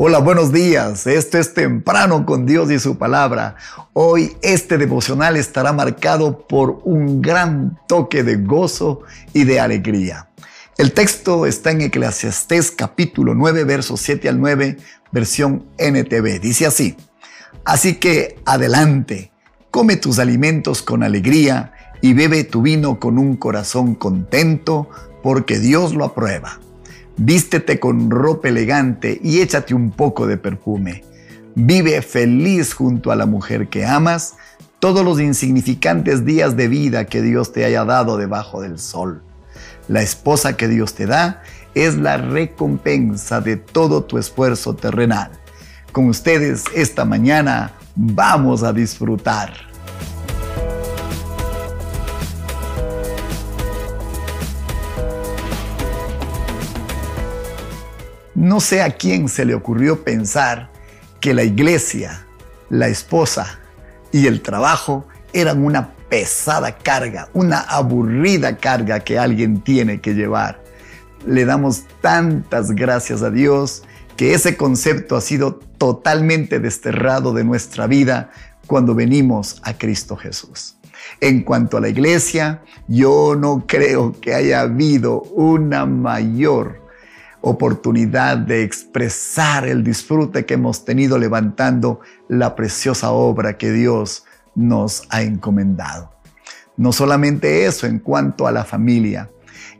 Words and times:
Hola, 0.00 0.20
buenos 0.20 0.52
días. 0.52 1.08
Esto 1.08 1.38
es 1.38 1.54
Temprano 1.54 2.24
con 2.24 2.46
Dios 2.46 2.70
y 2.70 2.78
su 2.78 2.98
palabra. 2.98 3.56
Hoy 3.94 4.36
este 4.42 4.78
devocional 4.78 5.36
estará 5.36 5.72
marcado 5.72 6.46
por 6.46 6.82
un 6.84 7.20
gran 7.20 7.76
toque 7.88 8.22
de 8.22 8.36
gozo 8.36 9.00
y 9.32 9.42
de 9.42 9.58
alegría. 9.58 10.28
El 10.76 10.92
texto 10.92 11.46
está 11.46 11.72
en 11.72 11.80
Eclesiastés 11.80 12.70
capítulo 12.70 13.34
9, 13.34 13.64
versos 13.64 14.00
7 14.02 14.28
al 14.28 14.38
9, 14.40 14.76
versión 15.10 15.64
NTV. 15.78 16.38
Dice 16.38 16.66
así, 16.66 16.96
así 17.64 17.96
que 17.96 18.36
adelante, 18.46 19.32
come 19.72 19.96
tus 19.96 20.20
alimentos 20.20 20.80
con 20.80 21.02
alegría 21.02 21.72
y 22.02 22.12
bebe 22.12 22.44
tu 22.44 22.62
vino 22.62 23.00
con 23.00 23.18
un 23.18 23.34
corazón 23.34 23.96
contento, 23.96 24.88
porque 25.24 25.58
Dios 25.58 25.92
lo 25.92 26.04
aprueba. 26.04 26.60
Vístete 27.20 27.80
con 27.80 28.12
ropa 28.12 28.48
elegante 28.48 29.20
y 29.20 29.40
échate 29.40 29.74
un 29.74 29.90
poco 29.90 30.28
de 30.28 30.36
perfume. 30.36 31.02
Vive 31.56 32.00
feliz 32.00 32.72
junto 32.72 33.10
a 33.10 33.16
la 33.16 33.26
mujer 33.26 33.66
que 33.66 33.84
amas 33.84 34.36
todos 34.78 35.04
los 35.04 35.20
insignificantes 35.20 36.24
días 36.24 36.56
de 36.56 36.68
vida 36.68 37.06
que 37.06 37.20
Dios 37.20 37.52
te 37.52 37.64
haya 37.64 37.84
dado 37.84 38.18
debajo 38.18 38.62
del 38.62 38.78
sol. 38.78 39.20
La 39.88 40.00
esposa 40.00 40.56
que 40.56 40.68
Dios 40.68 40.94
te 40.94 41.06
da 41.06 41.42
es 41.74 41.96
la 41.96 42.18
recompensa 42.18 43.40
de 43.40 43.56
todo 43.56 44.04
tu 44.04 44.16
esfuerzo 44.16 44.76
terrenal. 44.76 45.32
Con 45.90 46.06
ustedes 46.08 46.66
esta 46.72 47.04
mañana 47.04 47.72
vamos 47.96 48.62
a 48.62 48.72
disfrutar. 48.72 49.67
No 58.38 58.60
sé 58.60 58.82
a 58.82 58.90
quién 58.90 59.28
se 59.28 59.44
le 59.44 59.52
ocurrió 59.52 60.04
pensar 60.04 60.70
que 61.18 61.34
la 61.34 61.42
iglesia, 61.42 62.24
la 62.70 62.86
esposa 62.86 63.58
y 64.12 64.28
el 64.28 64.42
trabajo 64.42 65.08
eran 65.32 65.64
una 65.64 65.94
pesada 66.08 66.78
carga, 66.78 67.28
una 67.34 67.58
aburrida 67.58 68.56
carga 68.56 69.00
que 69.00 69.18
alguien 69.18 69.60
tiene 69.62 70.00
que 70.00 70.14
llevar. 70.14 70.62
Le 71.26 71.44
damos 71.46 71.82
tantas 72.00 72.70
gracias 72.70 73.22
a 73.22 73.30
Dios 73.30 73.82
que 74.16 74.34
ese 74.34 74.56
concepto 74.56 75.16
ha 75.16 75.20
sido 75.20 75.56
totalmente 75.76 76.60
desterrado 76.60 77.32
de 77.32 77.42
nuestra 77.42 77.88
vida 77.88 78.30
cuando 78.68 78.94
venimos 78.94 79.60
a 79.64 79.76
Cristo 79.76 80.14
Jesús. 80.16 80.76
En 81.20 81.42
cuanto 81.42 81.76
a 81.76 81.80
la 81.80 81.88
iglesia, 81.88 82.62
yo 82.86 83.34
no 83.36 83.64
creo 83.66 84.14
que 84.20 84.32
haya 84.32 84.60
habido 84.60 85.22
una 85.22 85.86
mayor 85.86 86.87
oportunidad 87.40 88.36
de 88.36 88.62
expresar 88.62 89.66
el 89.66 89.84
disfrute 89.84 90.44
que 90.44 90.54
hemos 90.54 90.84
tenido 90.84 91.18
levantando 91.18 92.00
la 92.28 92.54
preciosa 92.54 93.10
obra 93.10 93.56
que 93.56 93.70
Dios 93.70 94.24
nos 94.54 95.04
ha 95.10 95.22
encomendado. 95.22 96.12
No 96.76 96.92
solamente 96.92 97.66
eso 97.66 97.86
en 97.86 97.98
cuanto 97.98 98.46
a 98.46 98.52
la 98.52 98.64
familia. 98.64 99.30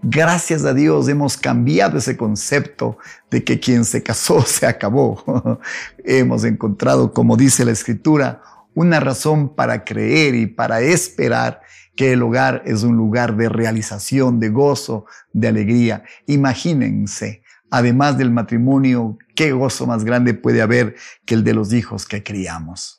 Gracias 0.03 0.65
a 0.65 0.75
Dios 0.75 1.09
hemos 1.09 1.37
cambiado 1.37 1.99
ese 1.99 2.17
concepto 2.17 2.99
de 3.31 3.43
que 3.43 3.59
quien 3.59 3.85
se 3.85 4.03
casó 4.03 4.43
se 4.47 4.67
acabó. 4.67 5.61
hemos 6.05 6.45
encontrado, 6.45 7.13
como 7.13 7.37
dice 7.37 7.65
la 7.65 7.73
escritura, 7.73 8.43
una 8.75 9.01
razón 9.01 9.55
para 9.55 9.85
creer 9.85 10.37
y 10.37 10.47
para 10.47 10.81
esperar 10.81 11.63
que 11.97 12.13
el 12.13 12.23
hogar 12.23 12.63
es 12.65 12.85
un 12.85 12.97
lugar 12.97 13.37
de 13.37 13.49
realización, 13.49 14.39
de 14.39 14.51
gozo, 14.51 15.07
de 15.33 15.49
alegría. 15.49 16.05
Imagínense 16.27 17.43
además 17.71 18.19
del 18.19 18.31
matrimonio, 18.31 19.19
qué 19.35 19.53
gozo 19.53 19.87
más 19.87 20.05
grande 20.05 20.35
puede 20.35 20.63
haber 20.63 20.97
que 21.25 21.35
el 21.35 21.45
de 21.45 21.55
los 21.55 21.73
hijos 21.73 22.07
que 22.07 22.23
criamos. 22.23 22.99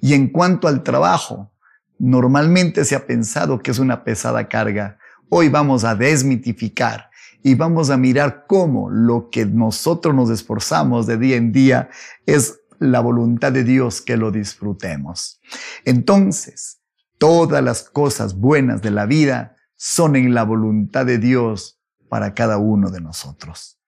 Y 0.00 0.14
en 0.14 0.28
cuanto 0.28 0.68
al 0.68 0.82
trabajo, 0.82 1.52
normalmente 1.98 2.84
se 2.84 2.94
ha 2.94 3.06
pensado 3.06 3.60
que 3.60 3.70
es 3.70 3.78
una 3.78 4.04
pesada 4.04 4.48
carga. 4.48 4.98
Hoy 5.28 5.48
vamos 5.48 5.84
a 5.84 5.94
desmitificar 5.94 7.10
y 7.42 7.54
vamos 7.54 7.90
a 7.90 7.96
mirar 7.96 8.44
cómo 8.46 8.90
lo 8.90 9.30
que 9.30 9.46
nosotros 9.46 10.14
nos 10.14 10.30
esforzamos 10.30 11.06
de 11.06 11.16
día 11.16 11.36
en 11.36 11.52
día 11.52 11.90
es 12.26 12.60
la 12.78 13.00
voluntad 13.00 13.52
de 13.52 13.64
Dios 13.64 14.00
que 14.00 14.16
lo 14.16 14.30
disfrutemos. 14.30 15.40
Entonces, 15.84 16.80
todas 17.18 17.62
las 17.62 17.84
cosas 17.84 18.34
buenas 18.34 18.82
de 18.82 18.90
la 18.90 19.06
vida 19.06 19.56
son 19.76 20.16
en 20.16 20.34
la 20.34 20.42
voluntad 20.44 21.06
de 21.06 21.18
Dios 21.18 21.80
para 22.08 22.34
cada 22.34 22.58
uno 22.58 22.90
de 22.90 23.00
nosotros 23.00 23.81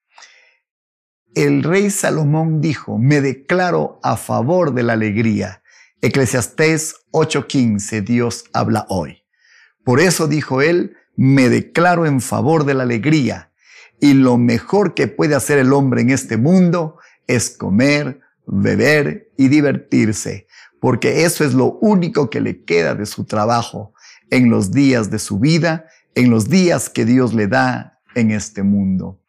el 1.35 1.63
rey 1.63 1.91
Salomón 1.91 2.61
dijo, 2.61 2.99
me 2.99 3.21
declaro 3.21 3.99
a 4.03 4.17
favor 4.17 4.75
de 4.75 4.83
la 4.83 4.93
alegría. 4.93 5.63
Eclesiastés 6.01 6.97
8:15, 7.13 8.03
Dios 8.03 8.45
habla 8.53 8.87
hoy. 8.89 9.25
Por 9.85 10.01
eso 10.01 10.29
dijo 10.29 10.63
él, 10.63 10.97
me 11.17 11.49
declaro 11.49 12.07
en 12.07 12.21
favor 12.21 12.65
de 12.65 12.75
la 12.75 12.85
alegría. 12.85 13.51
Y 14.01 14.15
lo 14.15 14.39
mejor 14.39 14.95
que 14.95 15.09
puede 15.09 15.35
hacer 15.35 15.59
el 15.59 15.73
hombre 15.73 16.03
en 16.03 16.11
este 16.11 16.37
mundo 16.37 16.99
es 17.27 17.51
comer, 17.51 18.21
beber 18.47 19.31
y 19.37 19.49
divertirse, 19.49 20.47
porque 20.81 21.25
eso 21.25 21.45
es 21.45 21.55
lo 21.55 21.79
único 21.81 22.29
que 22.29 22.41
le 22.41 22.65
queda 22.65 22.95
de 22.95 23.07
su 23.07 23.25
trabajo 23.25 23.95
en 24.31 24.51
los 24.51 24.73
días 24.73 25.11
de 25.11 25.19
su 25.19 25.39
vida, 25.39 25.87
en 26.15 26.31
los 26.31 26.49
días 26.49 26.91
que 26.91 27.05
Dios 27.05 27.35
le 27.35 27.47
da 27.47 28.01
en 28.15 28.31
este 28.31 28.63
mundo. 28.63 29.21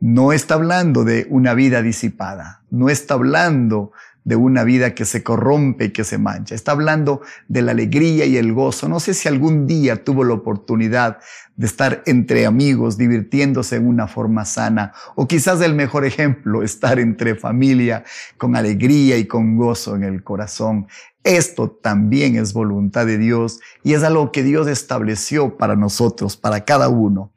No 0.00 0.32
está 0.32 0.54
hablando 0.54 1.04
de 1.04 1.26
una 1.30 1.54
vida 1.54 1.82
disipada, 1.82 2.62
no 2.70 2.88
está 2.88 3.14
hablando 3.14 3.92
de 4.24 4.36
una 4.36 4.64
vida 4.64 4.94
que 4.94 5.04
se 5.04 5.22
corrompe 5.22 5.86
y 5.86 5.90
que 5.90 6.02
se 6.02 6.18
mancha. 6.18 6.54
Está 6.54 6.72
hablando 6.72 7.20
de 7.46 7.62
la 7.62 7.72
alegría 7.72 8.24
y 8.24 8.38
el 8.38 8.54
gozo. 8.54 8.88
No 8.88 8.98
sé 8.98 9.12
si 9.12 9.28
algún 9.28 9.66
día 9.66 10.02
tuvo 10.02 10.24
la 10.24 10.32
oportunidad 10.32 11.18
de 11.56 11.66
estar 11.66 12.02
entre 12.06 12.46
amigos, 12.46 12.96
divirtiéndose 12.96 13.76
en 13.76 13.86
una 13.86 14.08
forma 14.08 14.44
sana, 14.44 14.92
o 15.14 15.28
quizás 15.28 15.60
el 15.60 15.74
mejor 15.74 16.04
ejemplo, 16.04 16.62
estar 16.62 16.98
entre 16.98 17.36
familia 17.36 18.02
con 18.38 18.56
alegría 18.56 19.18
y 19.18 19.26
con 19.26 19.56
gozo 19.56 19.94
en 19.94 20.02
el 20.02 20.24
corazón. 20.24 20.88
Esto 21.22 21.70
también 21.70 22.36
es 22.36 22.52
voluntad 22.52 23.06
de 23.06 23.18
Dios 23.18 23.60
y 23.82 23.94
es 23.94 24.02
algo 24.02 24.32
que 24.32 24.42
Dios 24.42 24.66
estableció 24.68 25.56
para 25.56 25.76
nosotros, 25.76 26.36
para 26.36 26.64
cada 26.64 26.88
uno. 26.88 27.30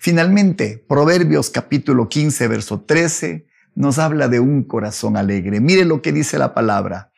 Finalmente, 0.00 0.84
Proverbios 0.88 1.50
capítulo 1.50 2.08
15, 2.08 2.46
verso 2.46 2.82
13, 2.82 3.48
nos 3.74 3.98
habla 3.98 4.28
de 4.28 4.38
un 4.38 4.62
corazón 4.62 5.16
alegre. 5.16 5.60
Mire 5.60 5.84
lo 5.84 6.02
que 6.02 6.12
dice 6.12 6.38
la 6.38 6.54
palabra. 6.54 7.10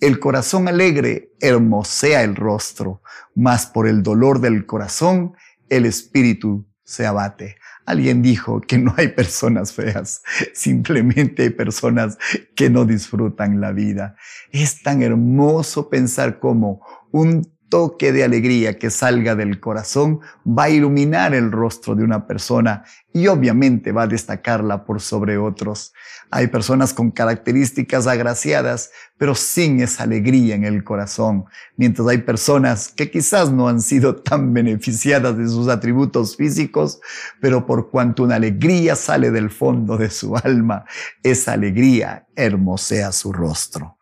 El 0.00 0.20
corazón 0.20 0.68
alegre 0.68 1.32
hermosea 1.40 2.22
el 2.22 2.36
rostro, 2.36 3.02
mas 3.34 3.66
por 3.66 3.88
el 3.88 4.04
dolor 4.04 4.40
del 4.40 4.66
corazón 4.66 5.34
el 5.68 5.84
espíritu 5.84 6.64
se 6.84 7.06
abate. 7.06 7.56
Alguien 7.84 8.22
dijo 8.22 8.60
que 8.60 8.78
no 8.78 8.94
hay 8.96 9.08
personas 9.08 9.72
feas, 9.72 10.22
simplemente 10.54 11.42
hay 11.42 11.50
personas 11.50 12.18
que 12.54 12.70
no 12.70 12.84
disfrutan 12.84 13.60
la 13.60 13.72
vida. 13.72 14.14
Es 14.52 14.80
tan 14.84 15.02
hermoso 15.02 15.90
pensar 15.90 16.38
como 16.38 16.80
un 17.10 17.57
toque 17.68 18.12
de 18.12 18.24
alegría 18.24 18.78
que 18.78 18.90
salga 18.90 19.34
del 19.34 19.60
corazón 19.60 20.20
va 20.46 20.64
a 20.64 20.70
iluminar 20.70 21.34
el 21.34 21.52
rostro 21.52 21.94
de 21.94 22.04
una 22.04 22.26
persona 22.26 22.84
y 23.12 23.26
obviamente 23.26 23.92
va 23.92 24.02
a 24.02 24.06
destacarla 24.06 24.84
por 24.84 25.00
sobre 25.00 25.38
otros. 25.38 25.92
Hay 26.30 26.48
personas 26.48 26.94
con 26.94 27.10
características 27.10 28.06
agraciadas, 28.06 28.90
pero 29.16 29.34
sin 29.34 29.80
esa 29.80 30.04
alegría 30.04 30.54
en 30.54 30.64
el 30.64 30.84
corazón, 30.84 31.46
mientras 31.76 32.06
hay 32.08 32.18
personas 32.18 32.88
que 32.88 33.10
quizás 33.10 33.50
no 33.50 33.68
han 33.68 33.80
sido 33.80 34.16
tan 34.16 34.52
beneficiadas 34.52 35.36
de 35.36 35.48
sus 35.48 35.68
atributos 35.68 36.36
físicos, 36.36 37.00
pero 37.40 37.66
por 37.66 37.90
cuanto 37.90 38.22
una 38.22 38.36
alegría 38.36 38.94
sale 38.94 39.30
del 39.30 39.50
fondo 39.50 39.96
de 39.96 40.10
su 40.10 40.36
alma, 40.36 40.84
esa 41.22 41.52
alegría 41.52 42.26
hermosea 42.36 43.12
su 43.12 43.32
rostro. 43.32 43.98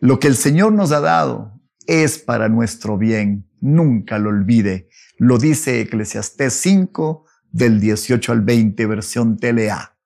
Lo 0.00 0.18
que 0.18 0.26
el 0.26 0.36
Señor 0.36 0.72
nos 0.72 0.90
ha 0.90 1.00
dado 1.00 1.61
es 1.86 2.18
para 2.18 2.48
nuestro 2.48 2.98
bien. 2.98 3.46
Nunca 3.60 4.18
lo 4.18 4.30
olvide. 4.30 4.88
Lo 5.18 5.38
dice 5.38 5.80
Eclesiastés 5.80 6.54
5 6.54 7.26
del 7.50 7.80
18 7.80 8.32
al 8.32 8.40
20, 8.40 8.86
versión 8.86 9.36
TLA. 9.36 9.96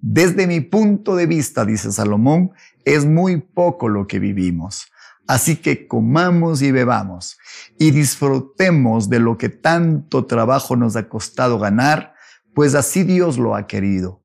Desde 0.00 0.46
mi 0.46 0.60
punto 0.60 1.16
de 1.16 1.26
vista, 1.26 1.64
dice 1.64 1.90
Salomón, 1.90 2.52
es 2.84 3.04
muy 3.04 3.40
poco 3.40 3.88
lo 3.88 4.06
que 4.06 4.18
vivimos. 4.18 4.86
Así 5.26 5.56
que 5.56 5.88
comamos 5.88 6.62
y 6.62 6.70
bebamos 6.70 7.38
y 7.78 7.90
disfrutemos 7.90 9.08
de 9.08 9.18
lo 9.18 9.36
que 9.36 9.48
tanto 9.48 10.26
trabajo 10.26 10.76
nos 10.76 10.94
ha 10.94 11.08
costado 11.08 11.58
ganar, 11.58 12.14
pues 12.54 12.74
así 12.74 13.02
Dios 13.02 13.36
lo 13.38 13.56
ha 13.56 13.66
querido. 13.66 14.22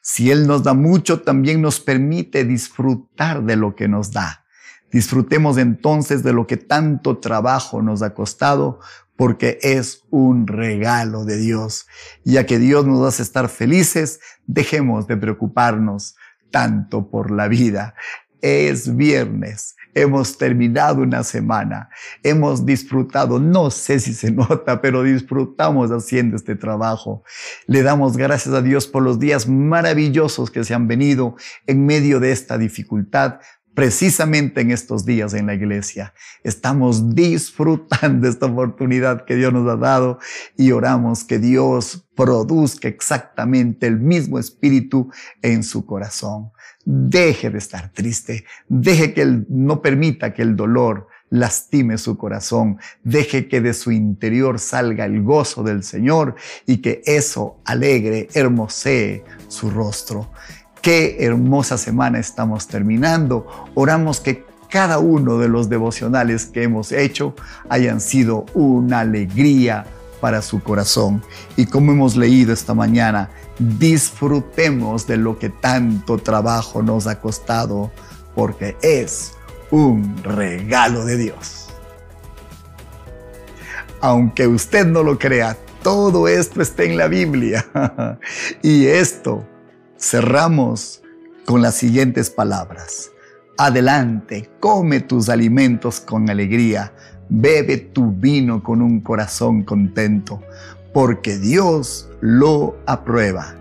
Si 0.00 0.30
Él 0.30 0.46
nos 0.46 0.62
da 0.62 0.74
mucho, 0.74 1.22
también 1.22 1.60
nos 1.60 1.80
permite 1.80 2.44
disfrutar 2.44 3.42
de 3.42 3.56
lo 3.56 3.74
que 3.74 3.88
nos 3.88 4.12
da. 4.12 4.43
Disfrutemos 4.94 5.58
entonces 5.58 6.22
de 6.22 6.32
lo 6.32 6.46
que 6.46 6.56
tanto 6.56 7.18
trabajo 7.18 7.82
nos 7.82 8.00
ha 8.02 8.14
costado, 8.14 8.78
porque 9.16 9.58
es 9.60 10.04
un 10.10 10.46
regalo 10.46 11.24
de 11.24 11.36
Dios. 11.36 11.88
Ya 12.22 12.46
que 12.46 12.60
Dios 12.60 12.86
nos 12.86 13.04
hace 13.04 13.24
estar 13.24 13.48
felices, 13.48 14.20
dejemos 14.46 15.08
de 15.08 15.16
preocuparnos 15.16 16.14
tanto 16.52 17.10
por 17.10 17.32
la 17.32 17.48
vida. 17.48 17.96
Es 18.40 18.94
viernes, 18.94 19.74
hemos 19.94 20.38
terminado 20.38 21.02
una 21.02 21.24
semana, 21.24 21.88
hemos 22.22 22.64
disfrutado, 22.64 23.40
no 23.40 23.72
sé 23.72 23.98
si 23.98 24.14
se 24.14 24.30
nota, 24.32 24.80
pero 24.80 25.02
disfrutamos 25.02 25.90
haciendo 25.90 26.36
este 26.36 26.54
trabajo. 26.54 27.24
Le 27.66 27.82
damos 27.82 28.16
gracias 28.16 28.54
a 28.54 28.62
Dios 28.62 28.86
por 28.86 29.02
los 29.02 29.18
días 29.18 29.48
maravillosos 29.48 30.52
que 30.52 30.62
se 30.62 30.72
han 30.72 30.86
venido 30.86 31.34
en 31.66 31.84
medio 31.84 32.20
de 32.20 32.30
esta 32.30 32.58
dificultad, 32.58 33.40
precisamente 33.74 34.60
en 34.60 34.70
estos 34.70 35.04
días 35.04 35.34
en 35.34 35.46
la 35.46 35.54
iglesia. 35.54 36.14
Estamos 36.42 37.14
disfrutando 37.14 38.28
esta 38.28 38.46
oportunidad 38.46 39.24
que 39.24 39.36
Dios 39.36 39.52
nos 39.52 39.68
ha 39.68 39.76
dado 39.76 40.18
y 40.56 40.70
oramos 40.70 41.24
que 41.24 41.38
Dios 41.38 42.06
produzca 42.14 42.88
exactamente 42.88 43.86
el 43.86 43.98
mismo 43.98 44.38
espíritu 44.38 45.10
en 45.42 45.62
su 45.62 45.84
corazón. 45.84 46.52
Deje 46.84 47.50
de 47.50 47.58
estar 47.58 47.90
triste, 47.92 48.44
deje 48.68 49.14
que 49.14 49.22
él 49.22 49.46
no 49.48 49.82
permita 49.82 50.32
que 50.32 50.42
el 50.42 50.54
dolor 50.54 51.08
lastime 51.30 51.98
su 51.98 52.16
corazón, 52.16 52.78
deje 53.02 53.48
que 53.48 53.60
de 53.60 53.74
su 53.74 53.90
interior 53.90 54.60
salga 54.60 55.04
el 55.04 55.22
gozo 55.22 55.64
del 55.64 55.82
Señor 55.82 56.36
y 56.66 56.76
que 56.76 57.02
eso 57.06 57.60
alegre, 57.64 58.28
hermosee 58.34 59.24
su 59.48 59.70
rostro. 59.70 60.30
Qué 60.84 61.16
hermosa 61.20 61.78
semana 61.78 62.18
estamos 62.18 62.68
terminando. 62.68 63.46
Oramos 63.72 64.20
que 64.20 64.44
cada 64.68 64.98
uno 64.98 65.38
de 65.38 65.48
los 65.48 65.70
devocionales 65.70 66.44
que 66.44 66.64
hemos 66.64 66.92
hecho 66.92 67.34
hayan 67.70 68.02
sido 68.02 68.44
una 68.52 69.00
alegría 69.00 69.86
para 70.20 70.42
su 70.42 70.62
corazón. 70.62 71.22
Y 71.56 71.64
como 71.64 71.92
hemos 71.92 72.16
leído 72.16 72.52
esta 72.52 72.74
mañana, 72.74 73.30
disfrutemos 73.58 75.06
de 75.06 75.16
lo 75.16 75.38
que 75.38 75.48
tanto 75.48 76.18
trabajo 76.18 76.82
nos 76.82 77.06
ha 77.06 77.18
costado, 77.18 77.90
porque 78.34 78.76
es 78.82 79.32
un 79.70 80.22
regalo 80.22 81.06
de 81.06 81.16
Dios. 81.16 81.68
Aunque 84.02 84.46
usted 84.46 84.84
no 84.84 85.02
lo 85.02 85.18
crea, 85.18 85.56
todo 85.82 86.28
esto 86.28 86.60
está 86.60 86.82
en 86.82 86.98
la 86.98 87.08
Biblia. 87.08 87.64
y 88.62 88.84
esto 88.84 89.46
cerramos 90.04 91.02
con 91.46 91.62
las 91.62 91.76
siguientes 91.76 92.28
palabras. 92.28 93.10
Adelante, 93.56 94.50
come 94.60 95.00
tus 95.00 95.30
alimentos 95.30 95.98
con 95.98 96.28
alegría, 96.28 96.92
bebe 97.30 97.78
tu 97.78 98.12
vino 98.12 98.62
con 98.62 98.82
un 98.82 99.00
corazón 99.00 99.62
contento, 99.62 100.42
porque 100.92 101.38
Dios 101.38 102.10
lo 102.20 102.76
aprueba. 102.86 103.54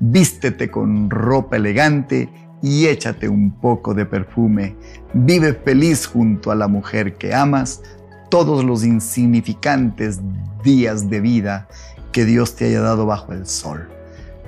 Vístete 0.00 0.70
con 0.70 1.10
ropa 1.10 1.56
elegante 1.56 2.30
y 2.62 2.86
échate 2.86 3.28
un 3.28 3.50
poco 3.60 3.92
de 3.92 4.06
perfume. 4.06 4.74
Vive 5.12 5.52
feliz 5.52 6.06
junto 6.06 6.50
a 6.50 6.54
la 6.54 6.68
mujer 6.68 7.18
que 7.18 7.34
amas 7.34 7.82
todos 8.30 8.64
los 8.64 8.82
insignificantes 8.82 10.20
días 10.64 11.10
de 11.10 11.20
vida 11.20 11.68
que 12.12 12.24
Dios 12.24 12.56
te 12.56 12.64
haya 12.64 12.80
dado 12.80 13.04
bajo 13.04 13.34
el 13.34 13.46
sol. 13.46 14.01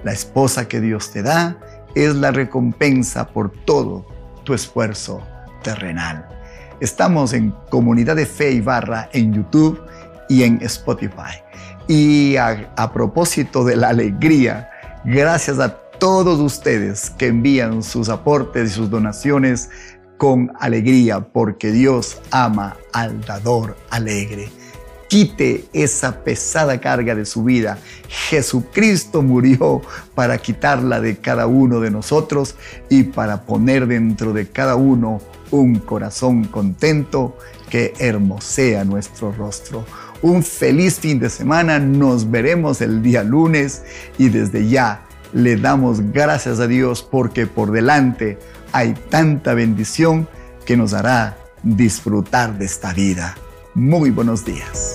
La 0.05 0.12
esposa 0.12 0.69
que 0.69 0.81
Dios 0.83 1.11
te 1.11 1.23
da 1.23 1.56
es 1.95 2.15
la 2.15 2.31
recompensa 2.31 3.27
por 3.27 3.51
todo 3.65 4.06
tu 4.45 4.53
esfuerzo 4.53 5.23
terrenal. 5.62 6.29
Estamos 6.81 7.33
en 7.33 7.55
Comunidad 7.71 8.17
de 8.17 8.27
Fe 8.27 8.53
y 8.53 8.61
Barra 8.61 9.09
en 9.12 9.33
YouTube 9.33 9.81
y 10.29 10.43
en 10.43 10.61
Spotify. 10.62 11.41
Y 11.89 12.37
a, 12.37 12.93
propósito 12.93 13.65
de 13.65 13.77
la 13.77 13.89
alegría, 13.89 14.71
gracias 15.06 15.59
a 15.59 15.75
todos 15.99 16.39
ustedes 16.39 17.09
que 17.11 17.29
envían 17.29 17.83
sus 17.83 18.11
aportes 18.11 18.71
y 18.71 18.75
sus 18.75 18.91
donaciones 18.91 19.71
con 20.19 20.53
alegría, 20.61 21.21
porque 21.21 21.73
Dios 21.73 22.21
ama 22.31 22.77
al 22.93 23.23
dador 23.23 23.77
alegre 23.89 24.51
quite 25.15 25.67
esa 25.73 26.25
pesada 26.25 26.81
carga 26.81 27.15
de 27.15 27.25
su 27.25 27.45
vida. 27.45 27.79
Jesucristo 28.09 29.23
murió 29.23 29.81
para 30.17 30.39
quitarla 30.39 31.01
de 31.01 31.19
cada 31.19 31.47
uno 31.47 31.79
de 31.79 31.93
nosotros 31.93 32.57
y 32.89 33.05
para 33.05 33.43
poner 33.43 33.87
dentro 33.87 34.33
de 34.33 34.49
cada 34.49 34.75
uno 34.75 35.21
un 35.53 35.77
corazón 35.79 36.47
contento 36.47 37.39
que 37.71 37.95
hermosea 38.01 38.85
nuestro 38.85 39.31
rostro. 39.31 39.85
Un 40.21 40.43
feliz 40.43 40.99
fin 40.99 41.21
de 41.21 41.31
semana, 41.31 41.79
nos 41.79 42.29
veremos 42.29 42.81
el 42.81 43.01
día 43.01 43.23
lunes 43.23 43.85
y 44.19 44.31
desde 44.31 44.69
ya 44.69 45.07
le 45.33 45.55
damos 45.55 46.11
gracias 46.13 46.59
a 46.59 46.67
Dios 46.67 47.07
porque 47.09 47.47
por 47.47 47.71
delante 47.71 48.37
hay 48.73 48.95
tanta 49.11 49.55
bendición 49.55 50.27
que 50.67 50.77
nos 50.77 50.93
hará 50.93 51.39
disfrutar 51.63 52.59
de 52.59 52.65
esta 52.65 52.93
vida. 52.93 53.37
Muy 53.75 54.11
buenos 54.11 54.45
días. 54.45 54.94